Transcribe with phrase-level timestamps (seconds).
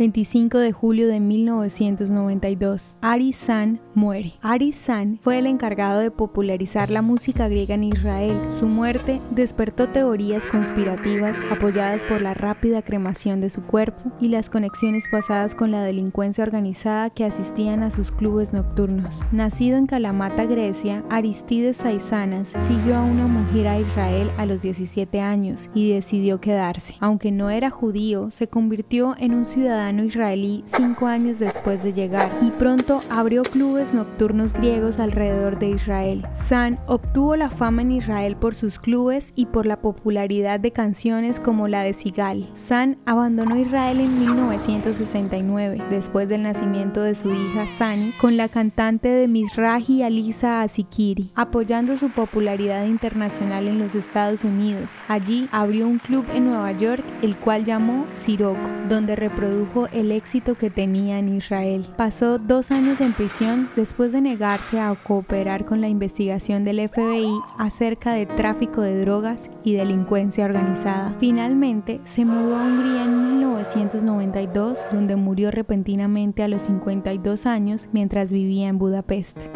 [0.00, 2.96] 25 de julio de 1992.
[3.02, 4.32] Ari San muere.
[4.40, 8.34] Ari San fue el encargado de popularizar la música griega en Israel.
[8.58, 14.48] Su muerte despertó teorías conspirativas apoyadas por la rápida cremación de su cuerpo y las
[14.48, 19.26] conexiones pasadas con la delincuencia organizada que asistían a sus clubes nocturnos.
[19.32, 25.20] Nacido en Kalamata, Grecia, Aristides Saisanas siguió a una mujer a Israel a los 17
[25.20, 26.94] años y decidió quedarse.
[27.00, 32.30] Aunque no era judío, se convirtió en un ciudadano israelí cinco años después de llegar
[32.40, 36.26] y pronto abrió clubes nocturnos griegos alrededor de Israel.
[36.34, 41.40] San obtuvo la fama en Israel por sus clubes y por la popularidad de canciones
[41.40, 42.48] como la de Sigal.
[42.54, 49.08] San abandonó Israel en 1969, después del nacimiento de su hija Sani, con la cantante
[49.08, 54.92] de Mizrahi Alisa Asikiri, apoyando su popularidad internacional en los Estados Unidos.
[55.08, 60.54] Allí abrió un club en Nueva York, el cual llamó Sirocco, donde reprodujo el éxito
[60.54, 61.86] que tenía en Israel.
[61.96, 67.30] Pasó dos años en prisión después de negarse a cooperar con la investigación del FBI
[67.58, 71.14] acerca de tráfico de drogas y delincuencia organizada.
[71.20, 78.32] Finalmente se mudó a Hungría en 1992, donde murió repentinamente a los 52 años mientras
[78.32, 79.46] vivía en Budapest.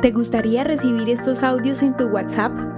[0.00, 2.77] ¿Te gustaría recibir estos audios en tu WhatsApp?